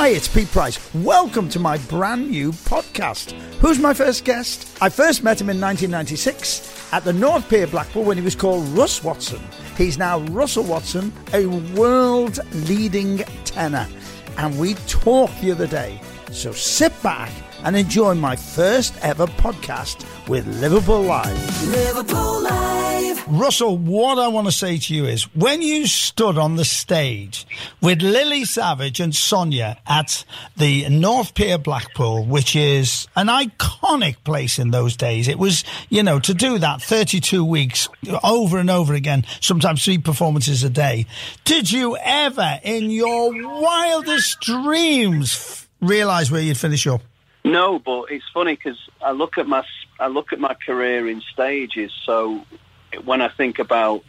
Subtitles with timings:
[0.00, 0.94] Hi, it's Pete Price.
[0.94, 3.32] Welcome to my brand new podcast.
[3.60, 4.78] Who's my first guest?
[4.80, 8.66] I first met him in 1996 at the North Pier Blackpool when he was called
[8.68, 9.42] Russ Watson.
[9.76, 11.44] He's now Russell Watson, a
[11.74, 13.86] world leading tenor.
[14.38, 16.00] And we talked the other day.
[16.32, 17.30] So sit back
[17.64, 21.68] and enjoy my first ever podcast with Liverpool Live.
[21.68, 22.80] Liverpool Live.
[23.28, 27.46] Russell, what I want to say to you is when you stood on the stage
[27.80, 30.24] with Lily Savage and Sonia at
[30.56, 36.02] the North Pier Blackpool, which is an iconic place in those days, it was, you
[36.02, 37.88] know, to do that 32 weeks
[38.24, 41.06] over and over again, sometimes three performances a day.
[41.44, 47.02] Did you ever, in your wildest dreams, realize where you'd finish up?
[47.50, 49.64] No, but it's funny because I look at my
[49.98, 51.92] I look at my career in stages.
[52.06, 52.44] So
[53.04, 54.04] when I think about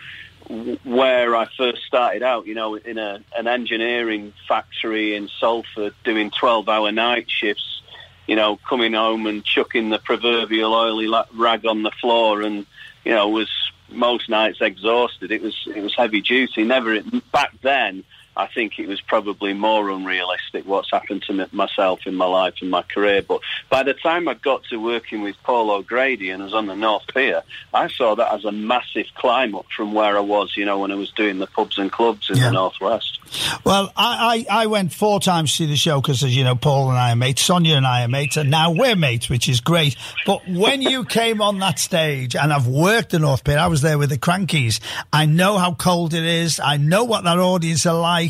[0.84, 6.30] where I first started out, you know, in a an engineering factory in Salford, doing
[6.30, 7.82] twelve hour night shifts,
[8.28, 12.68] you know, coming home and chucking the proverbial oily rag on the floor, and
[13.04, 13.50] you know, was
[13.90, 15.32] most nights exhausted.
[15.32, 16.64] It was it was heavy duty.
[16.64, 18.04] Never back then.
[18.36, 22.70] I think it was probably more unrealistic what's happened to myself in my life and
[22.72, 23.22] my career.
[23.22, 26.76] But by the time I got to working with Paul O'Grady and was on the
[26.76, 27.44] North Pier,
[27.74, 30.92] I saw that as a massive climb up from where I was, you know, when
[30.92, 32.46] I was doing the pubs and clubs in Yeah.
[32.46, 33.20] the Northwest.
[33.66, 36.56] Well, I, I, I went four times to see the show because, as you know,
[36.56, 39.50] Paul and I are mates, Sonia and I are mates, and now we're mates, which
[39.50, 39.96] is great.
[40.26, 43.82] But when you came on that stage, and I've worked the North Pier, I was
[43.82, 44.80] there with the Crankies.
[45.12, 46.60] I know how cold it is.
[46.60, 48.21] I know what that audience are like.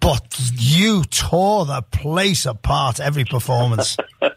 [0.00, 3.96] But you tore the place apart every performance.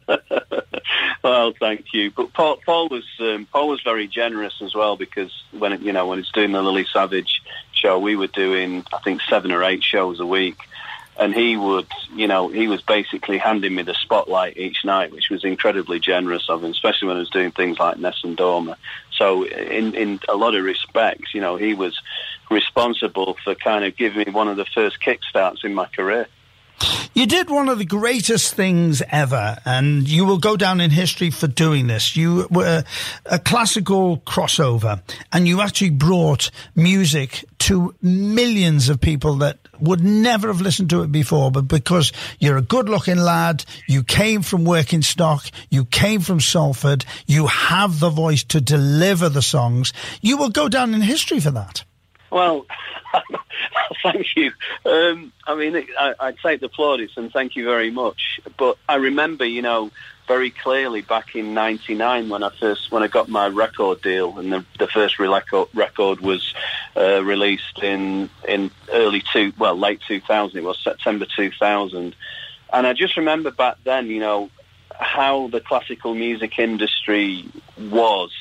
[1.23, 2.11] Well, thank you.
[2.11, 6.07] But Paul, Paul was um, Paul was very generous as well because when you know
[6.07, 9.83] when it's doing the Lily Savage show, we were doing I think seven or eight
[9.83, 10.57] shows a week,
[11.17, 15.29] and he would you know he was basically handing me the spotlight each night, which
[15.29, 18.75] was incredibly generous of him, especially when I was doing things like Nessun Dorma.
[19.13, 21.97] So in in a lot of respects, you know, he was
[22.49, 26.27] responsible for kind of giving me one of the first kickstarts in my career.
[27.13, 31.29] You did one of the greatest things ever, and you will go down in history
[31.29, 32.15] for doing this.
[32.15, 32.83] You were
[33.25, 40.47] a classical crossover, and you actually brought music to millions of people that would never
[40.47, 44.65] have listened to it before, but because you're a good looking lad, you came from
[44.65, 50.37] working stock, you came from Salford, you have the voice to deliver the songs, you
[50.37, 51.83] will go down in history for that.
[52.33, 52.65] Well,
[54.03, 54.51] thank you.
[54.85, 58.41] Um, I mean, I, I take the plaudits and thank you very much.
[58.57, 59.91] But I remember, you know,
[60.27, 64.51] very clearly back in '99 when I first when I got my record deal, and
[64.51, 66.55] the, the first record record was
[66.97, 70.57] uh, released in in early two well late 2000.
[70.57, 72.15] It was September 2000,
[72.73, 74.49] and I just remember back then, you know,
[74.99, 77.45] how the classical music industry
[77.77, 78.31] was,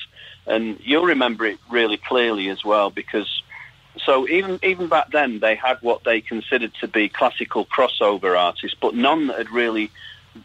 [0.47, 3.42] and you'll remember it really clearly as well because
[4.04, 8.76] so even even back then they had what they considered to be classical crossover artists,
[8.80, 9.90] but none that had really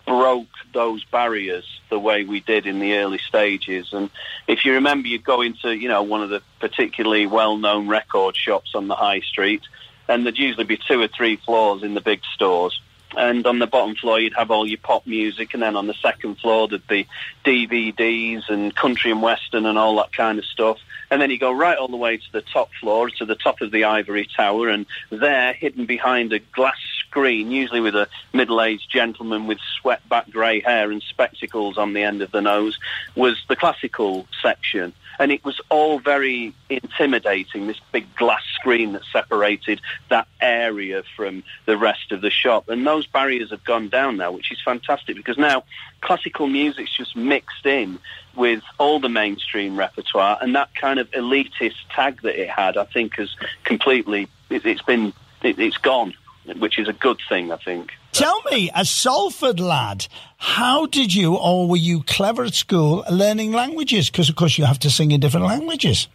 [0.06, 3.94] broke those barriers the way we did in the early stages.
[3.94, 4.10] And
[4.48, 8.72] if you remember, you'd go into you know one of the particularly well-known record shops
[8.76, 9.64] on the high street,
[10.08, 12.80] and there'd usually be two or three floors in the big stores.
[13.16, 15.94] And on the bottom floor, you'd have all your pop music, and then on the
[15.94, 17.08] second floor, there'd be
[17.46, 20.78] DVDs and country and western and all that kind of stuff.
[21.10, 23.62] And then you go right all the way to the top floor, to the top
[23.62, 28.90] of the ivory tower, and there, hidden behind a glass screen, usually with a middle-aged
[28.90, 32.78] gentleman with swept-back grey hair and spectacles on the end of the nose,
[33.16, 34.94] was the classical section.
[35.20, 41.44] And it was all very intimidating, this big glass screen that separated that area from
[41.66, 42.70] the rest of the shop.
[42.70, 45.64] And those barriers have gone down now, which is fantastic because now
[46.02, 48.00] classical music's just mixed in
[48.36, 52.86] with all the mainstream repertoire and that kind of elitist tag that it had, I
[52.86, 56.14] think has completely, it, it's been, it, it's gone,
[56.56, 57.92] which is a good thing, I think.
[58.12, 60.08] Tell me, a Salford lad,
[60.38, 64.10] how did you, or were you clever at school learning languages?
[64.10, 66.08] Because, of course, you have to sing in different languages.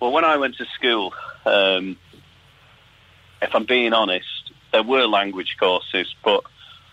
[0.00, 1.14] Well, when I went to school,
[1.46, 1.96] um,
[3.40, 6.44] if I'm being honest, there were language courses, but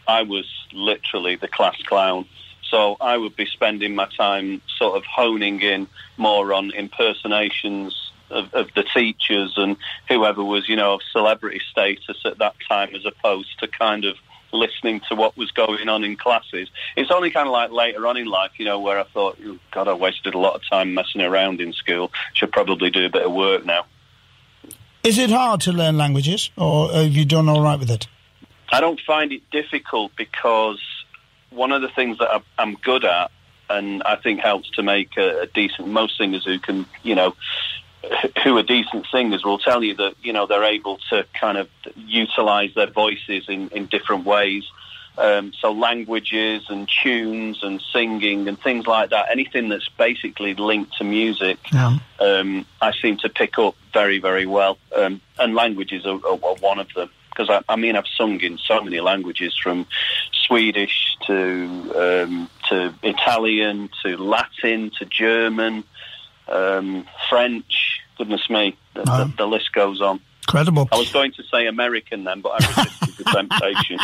[0.07, 2.25] I was literally the class clown.
[2.69, 5.87] So I would be spending my time sort of honing in
[6.17, 9.77] more on impersonations of, of the teachers and
[10.07, 14.15] whoever was, you know, of celebrity status at that time as opposed to kind of
[14.51, 16.69] listening to what was going on in classes.
[16.95, 19.59] It's only kind of like later on in life, you know, where I thought, oh,
[19.71, 22.11] God, I wasted a lot of time messing around in school.
[22.33, 23.85] Should probably do a bit of work now.
[25.03, 28.07] Is it hard to learn languages, or have you done all right with it?
[28.71, 30.81] I don't find it difficult because
[31.51, 33.29] one of the things that I'm good at,
[33.69, 35.87] and I think helps to make a, a decent.
[35.87, 37.35] Most singers who can, you know,
[38.43, 41.69] who are decent singers will tell you that you know they're able to kind of
[41.95, 44.63] utilize their voices in, in different ways.
[45.17, 49.27] Um, so languages and tunes and singing and things like that.
[49.31, 51.99] Anything that's basically linked to music, Yeah.
[52.19, 54.77] um, I seem to pick up very, very well.
[54.93, 57.09] Um, and languages are, are, are one of them.
[57.29, 59.85] Because I, I mean, I've sung in so many languages, from
[60.31, 61.43] Swedish to
[61.95, 65.83] um, to Italian to Latin to German,
[66.47, 68.01] um, French.
[68.17, 69.25] Goodness me, the, Wow.
[69.25, 70.19] the, the list goes on.
[70.47, 70.87] Incredible.
[70.91, 73.97] I was going to say American then, but I resisted the temptation.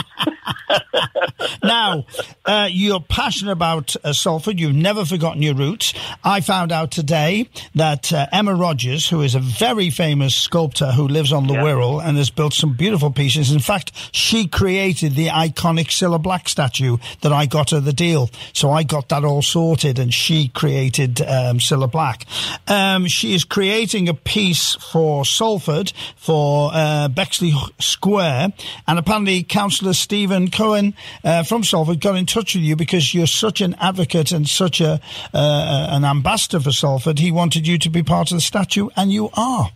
[1.64, 2.06] now,
[2.46, 4.60] uh, you're passionate about uh, Salford.
[4.60, 5.94] You've never forgotten your roots.
[6.24, 11.08] I found out today that uh, Emma Rodgers, who is a very famous sculptor who
[11.08, 11.62] lives on the Yeah.
[11.62, 13.52] Wirral and has built some beautiful pieces.
[13.52, 18.32] In fact, she created the iconic Cilla Black statue that I got her the deal.
[18.54, 22.26] So I got that all sorted, and she created um, Cilla Black.
[22.68, 28.54] Um, she is creating a piece for Salford for uh, Bexley Square,
[28.88, 30.94] and apparently Councillor Stephen Coen
[31.24, 34.82] uh, from Salford got in touch with you because you're such an advocate and such
[34.82, 35.00] a
[35.34, 37.20] uh, an ambassador for Salford.
[37.20, 39.72] He wanted you to be part of the statue, and you are.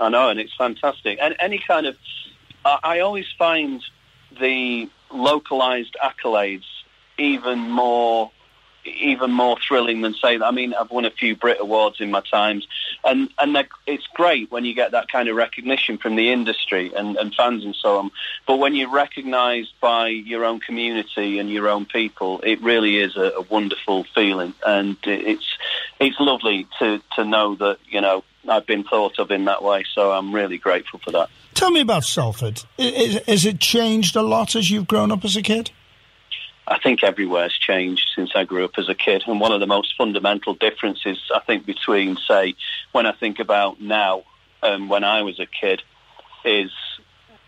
[0.00, 1.18] I know, and it's fantastic.
[1.20, 1.96] And any kind of,
[2.64, 3.82] I, always find
[4.40, 6.64] the localized accolades
[7.18, 8.30] even more,
[8.84, 10.38] even more thrilling than say.
[10.38, 12.66] I mean, I've won a few Brit Awards in my times,
[13.08, 17.16] and and it's great when you get that kind of recognition from the industry and,
[17.16, 18.10] and fans and so on.
[18.46, 23.16] But when you're recognised by your own community and your own people, it really is
[23.16, 25.46] a, a wonderful feeling, and it's
[25.98, 29.84] it's lovely to to know that you know I've been thought of in that way.
[29.94, 31.30] So I'm really grateful for that.
[31.54, 32.62] Tell me about Salford.
[32.76, 35.70] Is, has it changed a lot as you've grown up as a kid?
[36.70, 39.24] I think everywhere's changed since I grew up as a kid.
[39.26, 42.54] And one of the most fundamental differences, I think, between, say,
[42.92, 44.24] when I think about now
[44.62, 45.82] and when I was a kid,
[46.44, 46.70] is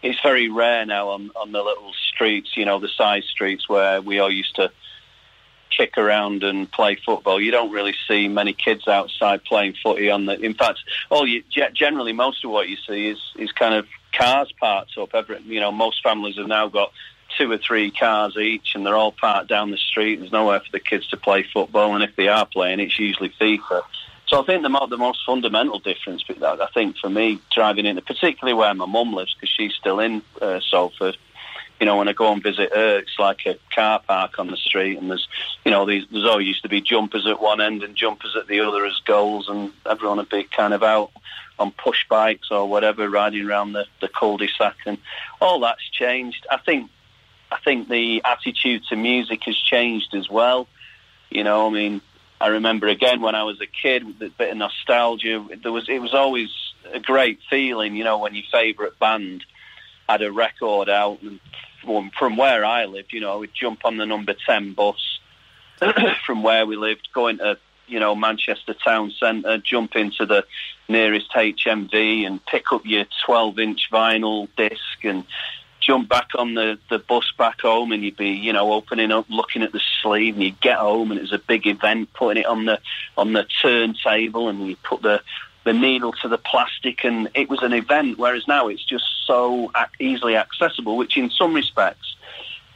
[0.02, 4.00] it's very rare now on, on the little streets, you know, the side streets where
[4.00, 4.72] we all used to
[5.70, 7.40] kick around and play football.
[7.40, 10.40] You don't really see many kids outside playing footy on the.
[10.40, 10.80] In fact,
[11.10, 11.42] all you
[11.74, 15.14] generally most of what you see is is kind of cars parked up.
[15.14, 16.92] Every you know, most families have now got
[17.36, 20.16] two or three cars each, and they're all parked down the street.
[20.16, 23.30] There's nowhere for the kids to play football, and if they are playing, it's usually
[23.40, 23.82] FIFA.
[24.26, 28.54] So I think the, the most fundamental difference, I think for me, driving in, particularly
[28.54, 31.16] where my mum lives, because she's still in uh, Salford,
[31.80, 34.56] you know, when I go and visit her, it's like a car park on the
[34.56, 35.26] street, and there's,
[35.64, 38.46] you know, these, there's always used to be jumpers at one end and jumpers at
[38.48, 41.10] the other as goals, and everyone would be kind of out
[41.58, 44.98] on push bikes or whatever, riding around the, the cul-de-sac, and
[45.40, 46.46] all that's changed.
[46.50, 46.90] I think,
[47.50, 50.68] I think the attitude to music has changed as well.
[51.30, 52.00] You know, I mean,
[52.40, 55.44] I remember again when I was a kid, with a bit of nostalgia.
[55.62, 56.50] There was, it was always
[56.92, 59.44] a great feeling, you know, when your favourite band
[60.08, 61.40] had a record out, and
[62.18, 65.20] from, where I lived, you know, we'd jump on the number ten bus
[66.26, 70.44] from where we lived, going to you know Manchester town centre, jump into the
[70.88, 75.24] nearest HMV and pick up your 12-inch vinyl disc and
[75.90, 79.26] jump back on the, the bus back home and you'd be, you know, opening up,
[79.28, 82.42] looking at the sleeve and you get home and it was a big event, putting
[82.44, 82.78] it on the
[83.16, 85.20] on the turntable and you put the
[85.64, 89.72] the needle to the plastic and it was an event, whereas now it's just so
[89.98, 92.14] easily accessible, which in some respects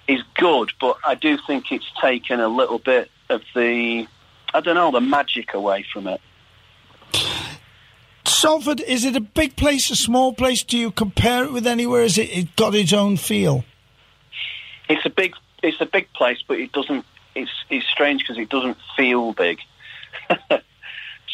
[0.09, 4.09] is good, but I do think it's taken a little bit of the,
[4.53, 6.21] I don't know, the magic away from it.
[8.45, 10.63] Salford, is it a big place, a small place?
[10.63, 12.03] Do you compare it with anywhere?
[12.03, 13.65] Is it, it got its own feel?
[14.87, 17.07] It's a big, it's a big place, but it doesn't.
[17.35, 19.61] It's it's strange because it doesn't feel big.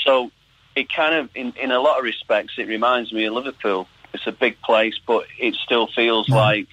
[0.05, 0.31] so
[0.77, 3.89] it kind of, in in a lot of respects, it reminds me of Liverpool.
[4.15, 6.69] It's a big place, but it still feels like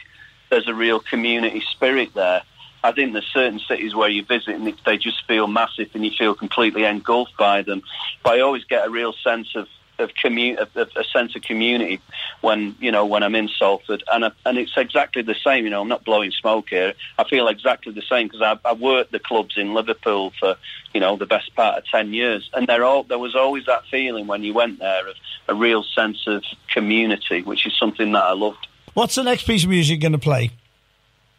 [0.51, 2.44] there's a real community spirit there.
[2.84, 6.12] I think there's certain cities where you visit and they just feel massive and you
[6.12, 7.82] feel completely engulfed by them.
[8.24, 9.67] But I always get a real sense of
[10.00, 12.00] of, commu- of, of a sense of community
[12.42, 15.66] when you know when I'm in Salford, and I, and it's exactly the same.
[15.66, 16.94] You know, I'm not blowing smoke here.
[17.18, 20.56] I feel exactly the same because I, I worked the clubs in Liverpool for
[20.94, 23.86] you know the best part of ten years, and there all there was always that
[23.89, 25.16] feeling when you went there of
[25.48, 28.68] a real sense of community, which is something that I loved.
[28.94, 30.51] What's the next piece of music you're going to play?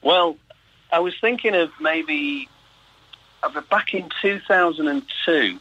[0.03, 0.37] Well,
[0.93, 2.49] I was thinking of maybe
[3.71, 5.59] back in 2002.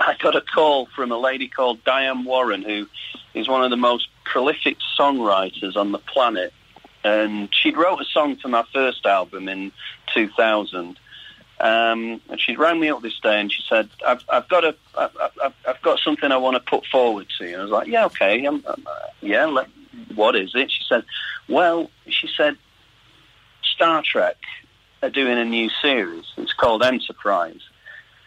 [0.00, 2.88] I got a call from a lady called Diane Warren, who
[3.34, 6.52] is one of the most prolific songwriters on the planet.
[7.02, 9.72] and she'd wrote a song for my first album in
[10.14, 10.98] 2000.
[11.60, 14.74] Um, and she rang me up this day and she said, "I've, I've got a,
[14.96, 17.86] I've, I've, got something I want to put forward to you." And I was like,
[17.86, 18.74] "Yeah, okay, um, uh,
[19.20, 19.44] yeah.
[19.44, 19.68] Let,
[20.14, 21.04] what is it?" She said,
[21.48, 22.56] "Well," she said,
[23.62, 24.38] "Star Trek
[25.02, 26.24] are doing a new series.
[26.38, 27.60] It's called Enterprise,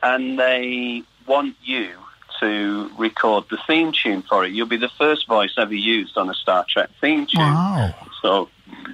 [0.04, 1.92] and they want you
[2.40, 4.52] to record the theme tune for it.
[4.52, 7.96] You'll be the first voice ever used on a Star Trek theme tune." Wow.
[8.22, 8.50] So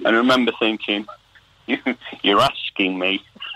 [0.06, 1.06] I remember thinking,
[1.68, 1.78] you,
[2.22, 3.24] you're asking me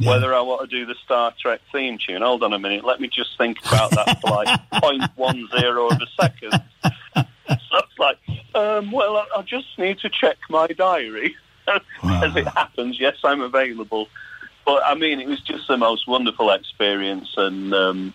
[0.00, 2.22] whether I want to do the Star Trek theme tune.
[2.22, 2.84] Hold on a minute.
[2.84, 6.62] Let me just think about that for like 0.10 of a second.
[7.48, 8.18] So it's like,
[8.54, 11.36] um, well, I, I just need to check my diary.
[11.66, 14.08] As it happens, yes, I'm available.
[14.68, 18.12] But I mean, it was just the most wonderful experience, and um,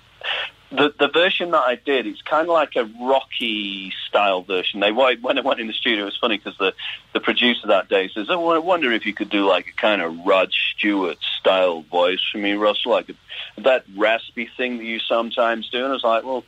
[0.70, 4.80] the the version that I did, it's kind of like a rocky style version.
[4.80, 6.76] They when I went in the studio, it was funny because the
[7.12, 10.00] the producer that day says, "Oh, I wonder if you could do like a kind
[10.00, 13.16] of Rod Stewart style voice for me, Russell, like a,
[13.62, 16.44] that raspy thing that you sometimes do." And I was like, "Well."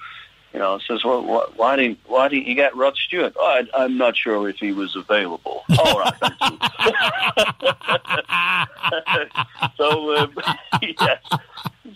[0.55, 3.35] You know, says, well, wh- why didn't why didn't you get Rod Stewart?
[3.37, 5.65] Oh, I, I'm not sure if he was available.
[5.77, 6.13] All right,
[9.77, 10.33] so, um,
[10.81, 11.21] yes.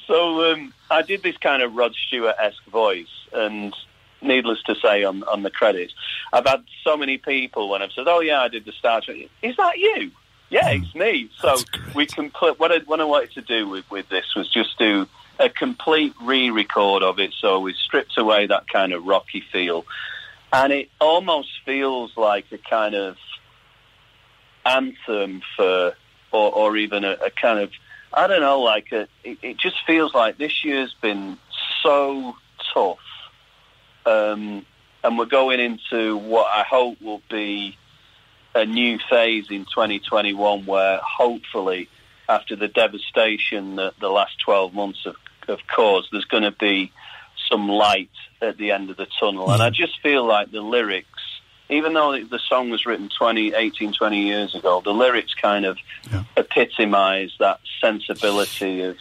[0.06, 3.74] So um, I did this kind of Rod Stewart-esque voice, and
[4.22, 5.94] needless to say, on, on the credits,
[6.34, 9.30] I've had so many people when I've said, "Oh yeah, I did the Star Trek."
[9.42, 10.12] Is that you?
[10.50, 11.30] Yeah, it's me.
[11.39, 11.56] So
[11.96, 15.08] we can what I, what I wanted to do with, with this was just do
[15.39, 17.34] a complete re-record of it.
[17.39, 19.86] So we stripped away that kind of rocky feel,
[20.51, 23.17] and it almost feels like a kind of
[24.65, 25.96] anthem for,
[26.31, 27.72] or, or even a, a kind of,
[28.13, 31.38] I don't know, like a, it, it just feels like this year's been
[31.81, 32.36] so
[32.74, 33.00] tough,
[34.05, 34.65] um,
[35.03, 37.77] and we're going into what I hope will be
[38.55, 41.88] a new phase in 2021 where hopefully
[42.27, 45.15] after the devastation that the last 12 months have,
[45.50, 46.91] have course, there's going to be
[47.50, 48.10] some light
[48.41, 49.51] at the end of the tunnel.
[49.51, 49.74] And I mm.
[49.74, 51.08] just feel like the lyrics,
[51.70, 55.77] even though the song was written 20, 18, 20 years ago, the lyrics kind of
[56.12, 56.24] Yeah.
[56.38, 58.98] epitomise that sensibility of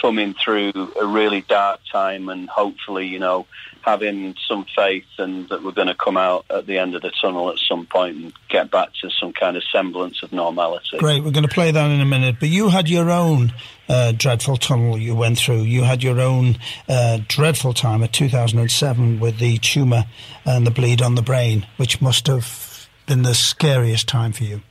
[0.00, 3.46] coming through a really dark time and hopefully, you know,
[3.82, 7.10] having some faith and that we're going to come out at the end of the
[7.20, 10.98] tunnel at some point and get back to some kind of semblance of normality.
[10.98, 12.36] Great, we're going to play that in a minute.
[12.38, 13.52] But you had your own
[13.88, 15.62] uh, dreadful tunnel you went through.
[15.62, 20.04] You had your own uh, dreadful time at 2007 with the tumour
[20.44, 24.62] and the bleed on the brain, which must have been the scariest time for you.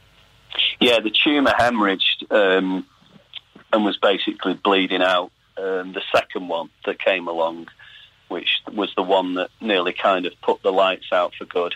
[0.80, 2.86] Yeah, the tumour hemorrhaged um,
[3.72, 5.32] and was basically bleeding out.
[5.58, 7.68] Um, the second one that came along,
[8.30, 11.76] which was the one that nearly kind of put the lights out for good.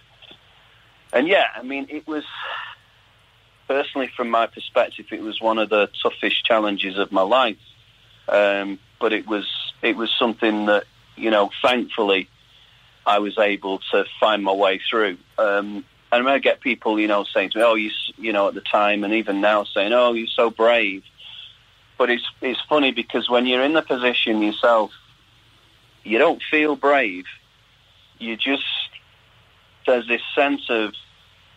[1.12, 2.24] And yeah, I mean, it was
[3.68, 7.58] personally, from my perspective, it was one of the toughest challenges of my life.
[8.28, 9.46] Um, but it was
[9.82, 10.86] it was something that
[11.16, 12.30] you know, thankfully,
[13.06, 15.18] I was able to find my way through.
[15.38, 18.54] Um, and I get people, you know, saying to me, "Oh, you, you know," at
[18.54, 21.04] the time, and even now, saying, "Oh, you're so brave."
[22.04, 24.92] But it's it's funny because when you're in the position yourself,
[26.04, 27.24] you don't feel brave.
[28.20, 28.66] You just
[29.86, 30.92] there's this sense of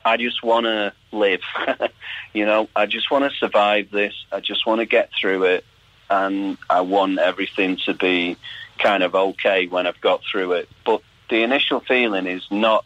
[0.04, 1.40] I just want to live.
[2.32, 4.14] you know, I just want to survive this.
[4.30, 5.64] I just want to get through it,
[6.08, 8.36] and I want everything to be
[8.78, 10.68] kind of okay when I've got through it.
[10.84, 12.84] But the initial feeling is not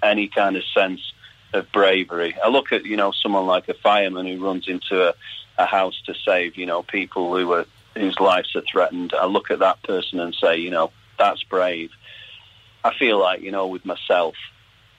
[0.00, 1.00] any kind of sense
[1.52, 2.36] of bravery.
[2.40, 5.14] I look at you know someone like a fireman who runs into a,
[5.60, 9.12] a house to save you know people who are whose lives are threatened.
[9.14, 11.90] I look at that person and say you know that's brave.
[12.82, 14.34] I feel like you know with myself.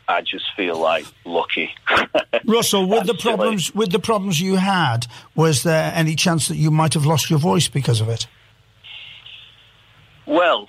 [0.08, 1.74] I just feel like lucky.
[2.46, 3.36] Russell, with the That's silly.
[3.38, 7.30] problems with the problems you had, was there any chance that you might have lost
[7.30, 8.28] your voice because of it?
[10.26, 10.68] Well,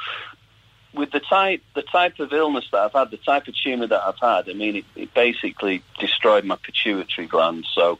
[0.95, 4.03] with the type the type of illness that I've had, the type of tumour that
[4.07, 7.67] I've had, I mean, it, it basically destroyed my pituitary gland.
[7.75, 7.99] So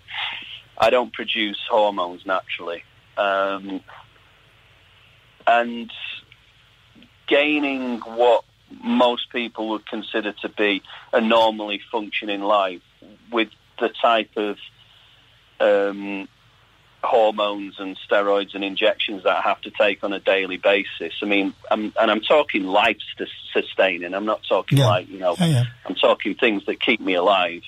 [0.83, 2.83] I don't produce hormones naturally,
[3.17, 3.81] um,
[5.47, 5.93] and
[7.29, 8.45] gaining what
[8.83, 12.83] most people would consider to be a normally functioning life
[13.31, 14.59] with the type of
[15.61, 16.27] um,
[17.05, 21.15] hormones and steroids and injections that I have to take on a daily basis.
[21.23, 24.15] I mean, I'm, and I'm talking life sus- sustaining.
[24.15, 24.87] I'm not talking Yeah.
[24.89, 25.65] like, you know, Yeah, yeah.
[25.87, 27.63] I'm talking things that keep me alive.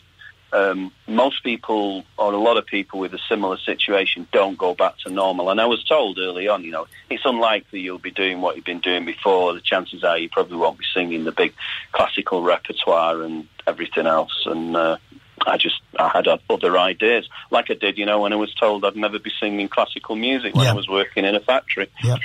[0.53, 4.99] Um, most people, or a lot of people with a similar situation, don't go back
[4.99, 5.51] to normal.
[5.51, 8.65] And I was told early on, you know, it's unlikely you'll be doing what you've
[8.65, 9.53] been doing before.
[9.55, 11.55] The chances are you probably won't be singing the big
[11.91, 14.45] classical repertoire and everything else.
[14.47, 14.99] And uh,
[15.47, 18.85] I just I had other ideas, like I did, you know, when I was told
[18.85, 20.71] I'd never be singing classical music when Yeah.
[20.71, 21.89] I was working in a factory.
[22.03, 22.17] Yeah.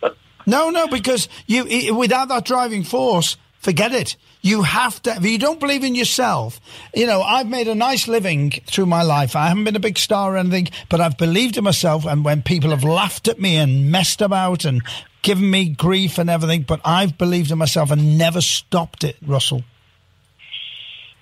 [0.46, 4.16] no, no, because you without that driving force, forget it.
[4.42, 5.16] You have to.
[5.16, 6.60] If you don't believe in yourself,
[6.94, 7.22] you know.
[7.22, 9.34] I've made a nice living through my life.
[9.34, 12.04] I haven't been a big star or anything, but I've believed in myself.
[12.04, 14.82] And when people have laughed at me and messed about and
[15.22, 19.64] given me grief and everything, but I've believed in myself and never stopped it, Russell.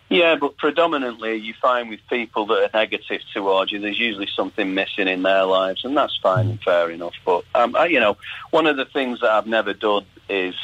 [0.08, 4.75] Yeah, but predominantly you find with people that are negative towards you, there's usually something
[4.75, 7.14] missing in their lives, and that's fine and fair enough.
[7.25, 8.18] But um, I, you know,
[8.50, 10.54] one of the things that I've never done is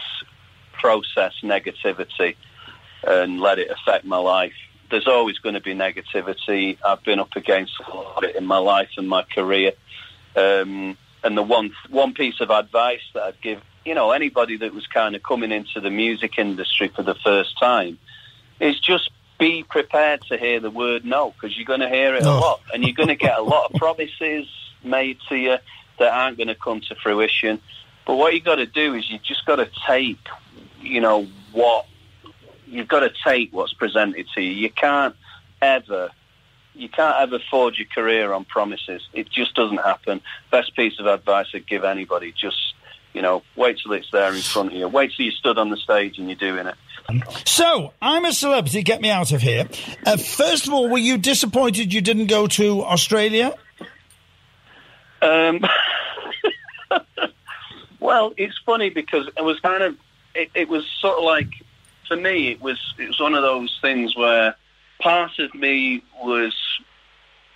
[0.78, 2.36] process negativity
[3.06, 4.54] and let it affect my life.
[4.90, 6.78] There's always going to be negativity.
[6.84, 9.72] I've been up against a lot of it in my life and my career.
[10.34, 14.72] Um, and the one one piece of advice that I'd give, you know, anybody that
[14.72, 17.98] was kind of coming into the music industry for the first time,
[18.60, 22.24] is just be prepared to hear the word no because you're going to hear it
[22.24, 22.40] a Oh.
[22.40, 24.46] lot and you're going to get a lot of promises
[24.82, 25.58] made to you
[25.98, 27.60] that aren't going to come to fruition.
[28.06, 30.18] But what you got to do is you just got to take,
[30.80, 31.86] you know, what
[32.66, 34.50] you've got to take what's presented to you.
[34.50, 35.14] You can't
[35.60, 36.10] ever,
[36.74, 39.02] you can't ever forge your career on promises.
[39.12, 40.20] It just doesn't happen.
[40.50, 42.74] Best piece of advice I'd give anybody: just,
[43.12, 44.88] you know, wait till it's there in front of you.
[44.88, 46.74] Wait till you stood on the stage and you're doing it.
[47.46, 48.82] So I'm a celebrity.
[48.82, 49.68] Get me out of here.
[50.04, 53.54] Uh, first of all, were you disappointed you didn't go to Australia?
[55.22, 55.64] Um,
[58.00, 59.96] well, it's funny because it was kind of
[60.34, 61.50] it, it was sort of like
[62.06, 64.54] for me it was it was one of those things where
[65.00, 66.54] part of me was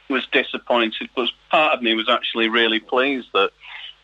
[0.09, 3.51] was disappointed, but part of me was actually really pleased that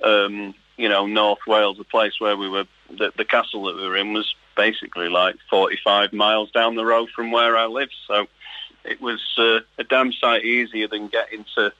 [0.02, 3.86] um, you know North Wales, the place where we were, the, the castle that we
[3.86, 7.90] were in was basically like 45 miles down the road from where I live.
[8.08, 8.26] So
[8.84, 11.72] it was uh, a damn sight easier than getting to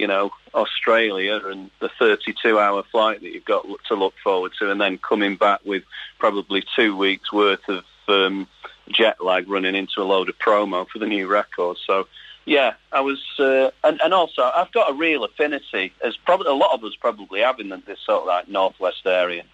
[0.00, 4.80] you know, Australia and the 32-hour flight that you've got to look forward to, and
[4.80, 5.84] then coming back with
[6.18, 8.48] probably two weeks' worth of um,
[8.88, 11.76] jet lag running into a load of promo for the new record.
[11.86, 12.08] So,
[12.46, 16.54] yeah, I was, uh, and, and also I've got a real affinity, as probably a
[16.54, 19.44] lot of us probably have in this sort of like northwest area,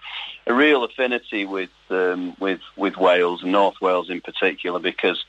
[0.46, 5.24] a real affinity with um, with with Wales and North Wales in particular, because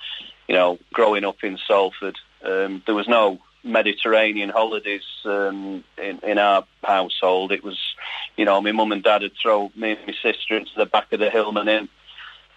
[0.47, 6.37] you know, growing up in Salford, um, there was no Mediterranean holidays um, in, in
[6.37, 7.51] our household.
[7.51, 7.79] It was,
[8.35, 11.11] you know, my mum and dad would throw me and my sister into the back
[11.11, 11.89] of the Hillman Imp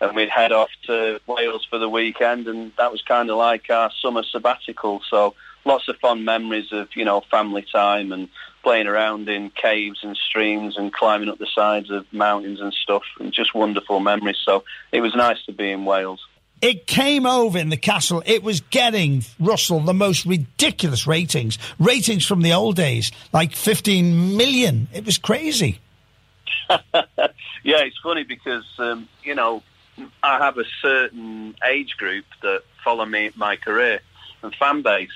[0.01, 3.69] and we'd head off to Wales for the weekend and that was kind of like
[3.71, 5.03] our summer sabbatical.
[5.09, 5.35] So
[5.65, 8.29] lots of fond memories of, you know, family time and
[8.63, 13.03] playing around in caves and streams and climbing up the sides of mountains and stuff
[13.19, 14.39] and just wonderful memories.
[14.45, 16.27] So it was nice to be in Wales.
[16.61, 18.23] It came over in the castle.
[18.27, 24.37] It was getting Russell the most ridiculous ratings, ratings from the old days, like 15
[24.37, 24.89] million.
[24.93, 25.81] It was crazy.
[26.69, 26.83] yeah,
[27.65, 29.63] it's funny because um, you know
[30.23, 34.01] I have a certain age group that follow me my career
[34.43, 35.11] and fan base,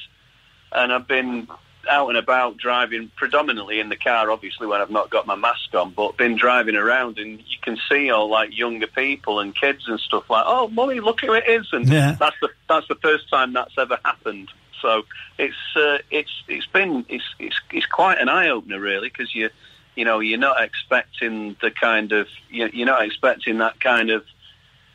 [0.72, 1.46] and I've been
[1.88, 5.74] out and about driving predominantly in the car, obviously when I've not got my mask
[5.74, 9.84] on, but been driving around and you can see all like younger people and kids
[9.88, 12.16] and stuff like, oh, mummy, look who it is, and Yeah.
[12.18, 14.48] that's the that's the first time that's ever happened.
[14.82, 15.02] So
[15.38, 19.48] it's uh, it's it's been it's it's it's quite an eye opener really because you
[19.96, 24.24] you know you're not expecting the kind of you- you're not expecting that kind of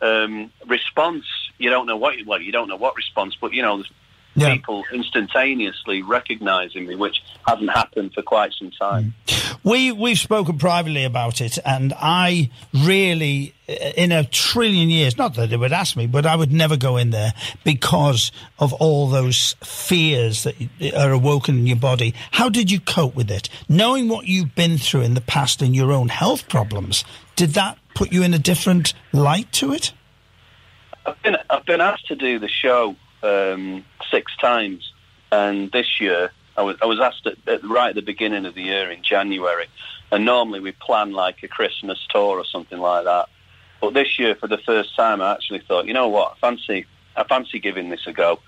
[0.02, 1.26] um, response.
[1.58, 3.84] You don't know what well you don't know what response, but you know
[4.40, 4.54] Yeah.
[4.54, 9.14] people instantaneously recognising me, which hasn't happened for quite some time.
[9.64, 15.36] We we've spoken privately about it, and I really, uh, in a trillion years, not
[15.36, 19.10] that they would ask me, but I would never go in there because of all
[19.10, 20.56] those fears that
[20.96, 22.14] are awoken in your body.
[22.32, 25.76] How did you cope with it, knowing what you've been through in the past and
[25.76, 27.04] your own health problems?
[27.36, 29.92] Did that put you in a different light to it?
[31.06, 34.92] I've been I've been asked to do the show um, six times,
[35.32, 38.56] and this year I was I was asked at, at right at the beginning of
[38.56, 39.68] the year in January,
[40.12, 43.30] and normally we plan like a Christmas tour or something like that.
[43.82, 46.86] But this year, for the first time, I actually thought, you know what, I fancy
[47.16, 48.40] I fancy giving this a go.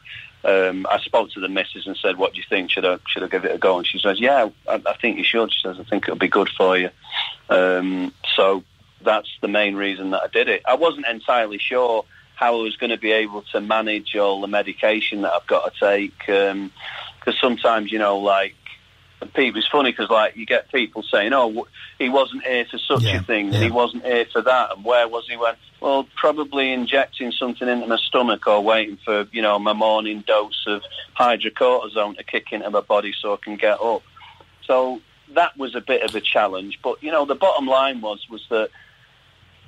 [0.44, 2.72] Um, I spoke to the missus and said, "What do you think?
[2.72, 5.18] Should I should I give it a go?" And she says, "Yeah, I, I think
[5.18, 6.90] you should." She says, "I think it'll be good for you."
[7.50, 8.64] Um, so
[9.02, 10.64] that's the main reason that I did it.
[10.66, 12.06] I wasn't entirely sure
[12.42, 15.72] how I was going to be able to manage all the medication that I've got
[15.72, 16.72] to take um,
[17.20, 18.56] because sometimes, you know, like
[19.36, 21.68] Pete was funny because like you get people saying, "Oh,
[22.00, 23.66] he wasn't here for such Yeah, a thing, and yeah.
[23.66, 27.86] he wasn't here for that, and where was he when?" Well, probably injecting something into
[27.86, 30.82] my stomach or waiting for you know my morning dose of
[31.16, 34.02] hydrocortisone to kick into my body so I can get up.
[34.66, 35.00] So
[35.36, 36.80] that was a bit of a challenge.
[36.84, 38.72] But you know, the bottom line was was that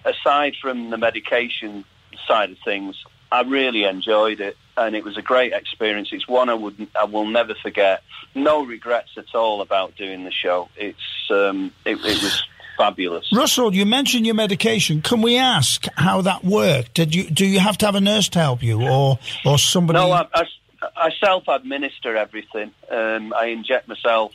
[0.05, 1.85] aside from the medication
[2.27, 2.95] side of things,
[3.31, 6.09] I really enjoyed it, and it was a great experience.
[6.11, 8.03] It's one I would I will never forget.
[8.35, 10.69] No regrets at all about doing the show.
[10.75, 12.43] It's um, it, it was
[12.77, 13.31] fabulous.
[13.33, 15.01] Russell, you mentioned your medication.
[15.01, 16.93] Can we ask how that worked?
[16.93, 19.97] Did you do you have to have a nurse to help you, or or somebody?
[19.97, 20.43] No, I, I,
[20.95, 22.71] I self-administer everything.
[22.89, 24.33] Um, I inject myself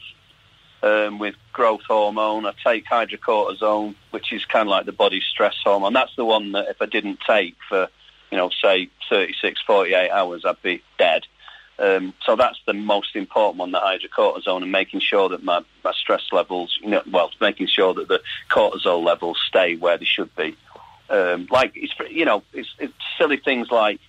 [0.82, 2.46] um, with growth hormone.
[2.46, 5.92] I take hydrocortisone, which is kind of like the body stress hormone.
[5.92, 7.88] That's the one that if I didn't take for,
[8.30, 11.26] you know, say 36, 48 hours, I'd be dead.
[11.80, 15.92] Um, so that's the most important one, the hydrocortisone, and making sure that my, my
[15.92, 20.34] stress levels, you know, well, making sure that the cortisol levels stay where they should
[20.34, 20.56] be.
[21.08, 24.00] Um, like, it's, you know, it's, it's silly things like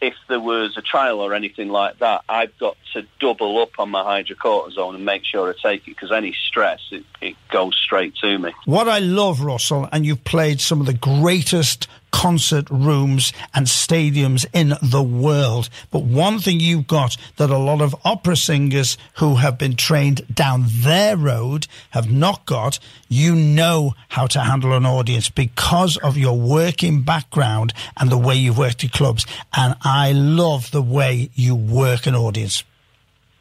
[0.00, 3.90] if there was a trial or anything like that, I've got to double up on
[3.90, 8.14] my hydrocortisone and make sure I take it because any stress, it, it goes straight
[8.16, 8.52] to me.
[8.64, 14.46] What I love, Russell, and you've played some of the greatest concert rooms and stadiums
[14.52, 15.68] in the world.
[15.90, 20.22] But one thing you've got that a lot of opera singers who have been trained
[20.34, 26.16] down their road have not got, you know how to handle an audience because of
[26.16, 29.26] your working background and the way you've worked at clubs.
[29.56, 32.64] And I love the way you work an audience.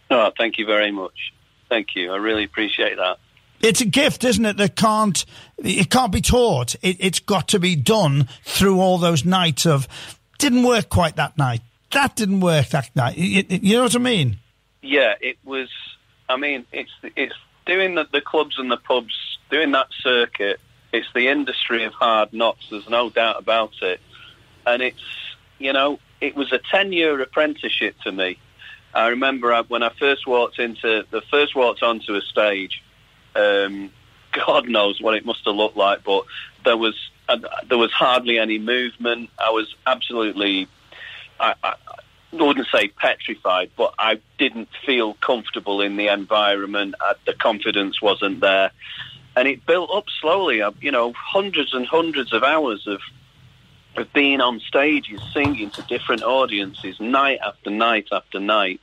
[0.09, 1.33] Oh, thank you very much.
[1.69, 2.13] Thank you.
[2.13, 3.17] I really appreciate that.
[3.61, 4.57] It's a gift, isn't it?
[4.57, 5.25] That can't
[5.57, 6.75] it can't be taught.
[6.81, 9.87] It, it's got to be done through all those nights of
[10.37, 11.61] didn't work quite that night.
[11.91, 13.17] That didn't work that night.
[13.17, 14.37] You, you know what I mean?
[14.81, 15.69] Yeah, it was.
[16.29, 19.13] I mean, it's it's doing the, the clubs and the pubs,
[19.49, 20.59] doing that circuit.
[20.93, 22.65] It's the industry of hard knocks.
[22.69, 23.99] There's no doubt about it,
[24.65, 25.01] and it's
[25.57, 28.39] you know it was a ten year apprenticeship to me.
[28.93, 32.83] I remember when I first walked into the first walked onto a stage.
[33.37, 33.91] Um,
[34.31, 36.25] God knows what it must have looked like, but
[36.65, 36.95] there was
[37.29, 39.29] uh, there was hardly any movement.
[39.37, 40.67] I was absolutely,
[41.39, 41.73] I, I,
[42.33, 46.95] I wouldn't say petrified, but I didn't feel comfortable in the environment.
[46.99, 48.71] Uh, the confidence wasn't there,
[49.35, 50.61] and it built up slowly.
[50.61, 53.01] Uh, you know, hundreds and hundreds of hours of
[53.97, 58.81] of being on stages, singing to different audiences, night after night after night.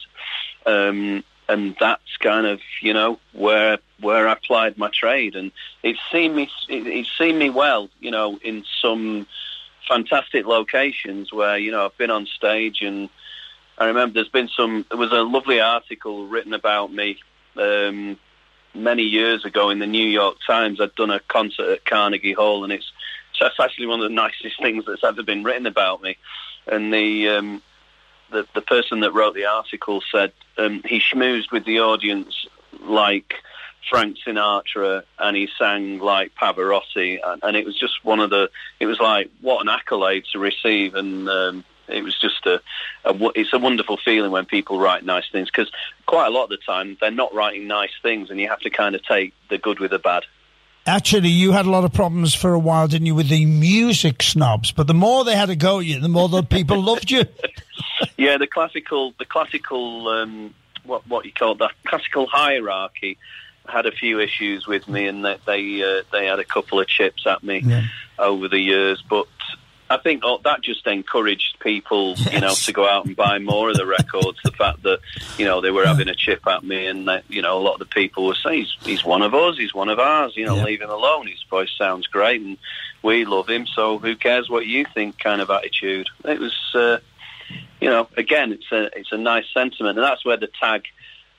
[0.66, 5.52] Um, and that's kind of you know where where I applied my trade, and
[5.82, 9.26] it's seen me it, it's seen me well, you know, in some
[9.88, 13.08] fantastic locations where you know I've been on stage, and
[13.78, 14.84] I remember there's been some.
[14.88, 17.18] There was a lovely article written about me
[17.56, 18.18] um,
[18.74, 20.80] many years ago in the New York Times.
[20.80, 22.90] I'd done a concert at Carnegie Hall, and it's
[23.40, 26.16] that's actually one of the nicest things that's ever been written about me.
[26.66, 27.62] And the um,
[28.34, 32.46] the, the person that wrote the article said um, he schmoozed with the audience
[32.80, 33.34] like
[33.88, 38.50] Frank Sinatra, and he sang like Pavarotti, and, and it was just one of the.
[38.80, 42.60] It was like what an accolade to receive, and um, it was just a,
[43.04, 43.14] a.
[43.34, 45.70] It's a wonderful feeling when people write nice things because
[46.06, 48.70] quite a lot of the time they're not writing nice things, and you have to
[48.70, 50.24] kind of take the good with the bad.
[50.86, 54.22] Actually, you had a lot of problems for a while, didn't you, with the music
[54.22, 54.70] snobs?
[54.70, 57.24] But the more they had to go at you, the more the people loved you.
[58.16, 63.18] Yeah, the classical, the classical, um, what what you call that classical hierarchy,
[63.68, 66.86] had a few issues with me, and that they uh, they had a couple of
[66.86, 67.82] chips at me Yeah.
[68.18, 69.02] over the years.
[69.08, 69.26] But
[69.90, 73.70] I think oh, that just encouraged people, you know, to go out and buy more
[73.70, 74.38] of the records.
[74.44, 75.00] the fact that
[75.38, 77.74] you know they were having a chip at me, and that you know a lot
[77.74, 80.36] of the people were saying he's, he's one of us, he's one of ours.
[80.36, 80.64] You know, Yeah.
[80.64, 81.26] leave him alone.
[81.26, 82.58] His voice sounds great, and
[83.02, 83.66] we love him.
[83.66, 85.18] So who cares what you think?
[85.18, 86.08] Kind of attitude.
[86.24, 86.54] It was.
[86.74, 86.98] Uh,
[87.84, 90.84] you know, again, it's a it's a nice sentiment, and that's where the tag,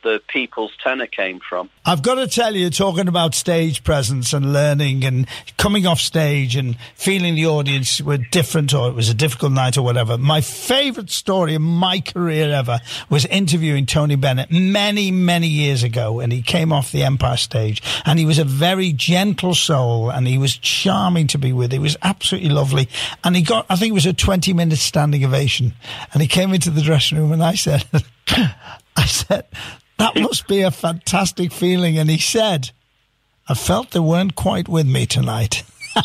[0.06, 1.70] the people's tenor, came from.
[1.84, 6.56] I've got to tell you, talking about stage presence and learning and coming off stage
[6.56, 10.18] and feeling the audience were different or it was a difficult night or whatever.
[10.18, 16.20] My favourite story in my career ever was interviewing Tony Bennett many, many years ago.
[16.20, 20.28] And he came off the Empire stage and he was a very gentle soul and
[20.28, 21.72] he was charming to be with.
[21.72, 22.88] He was absolutely lovely.
[23.24, 25.74] And he got, I think it was a 20 minute standing ovation.
[26.14, 27.86] And he came into the dressing room and I said,
[28.98, 29.46] I said,
[29.98, 31.98] that must be a fantastic feeling.
[31.98, 32.72] And he said,
[33.48, 35.64] I felt they weren't quite with me tonight.
[35.96, 36.04] oh,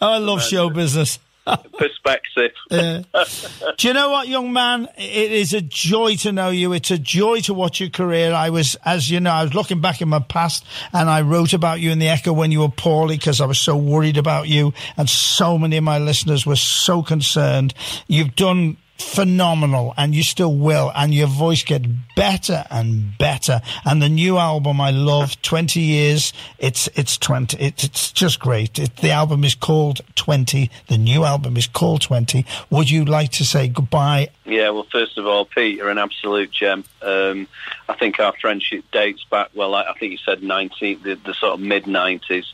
[0.00, 1.18] I love show business.
[1.78, 2.52] perspective.
[2.70, 4.88] Do you know what, young man?
[4.96, 6.72] It is a joy to know you.
[6.72, 8.32] It's a joy to watch your career.
[8.32, 11.52] I was, as you know, I was looking back in my past and I wrote
[11.52, 14.48] about you in the Echo when you were poorly because I was so worried about
[14.48, 14.72] you.
[14.96, 17.74] And so many of my listeners were so concerned.
[18.06, 21.86] You've done phenomenal and you still will and your voice gets
[22.16, 23.60] better and better.
[23.84, 28.78] And the new album i love 20 years it's it's 20 it's, it's just great.
[28.78, 33.30] It, the album is called 20 the new album is called 20 would you like
[33.32, 34.30] to say goodbye?
[34.44, 36.84] Yeah well first of all pete you're an absolute gem.
[37.02, 37.48] Um,
[37.88, 41.54] i think our friendship dates back well i think you said 19 the, the sort
[41.54, 42.44] of mid 90s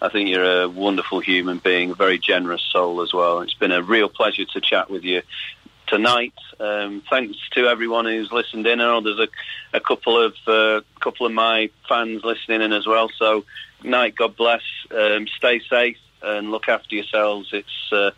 [0.00, 3.40] I think you're a wonderful human being, a very generous soul as well.
[3.40, 5.22] It's been a real pleasure to chat with you
[5.88, 6.34] tonight.
[6.60, 8.80] Um, thanks to everyone who's listened in.
[8.80, 9.28] I know there's a,
[9.76, 13.10] a couple of uh, couple of my fans listening in as well.
[13.16, 13.44] So,
[13.82, 14.14] night.
[14.14, 14.62] God bless.
[14.90, 17.50] Um, stay safe and look after yourselves.
[17.52, 18.10] It's uh,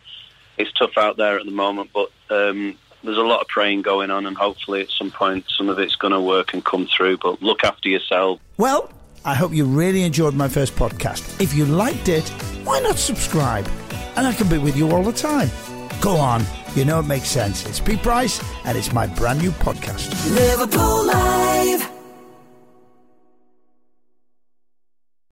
[0.57, 4.11] it's tough out there at the moment, but um, there's a lot of praying going
[4.11, 7.17] on, and hopefully at some point some of it's going to work and come through.
[7.17, 8.39] But look after yourself.
[8.57, 8.91] Well,
[9.23, 11.39] I hope you really enjoyed my first podcast.
[11.41, 12.27] If you liked it,
[12.63, 13.67] why not subscribe?
[14.15, 15.49] And I can be with you all the time.
[16.01, 16.43] Go on,
[16.75, 17.65] you know it makes sense.
[17.67, 20.09] It's Pete Price, and it's my brand new podcast.
[20.33, 22.00] Liverpool Live.